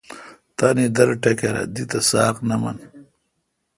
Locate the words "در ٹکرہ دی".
0.95-1.83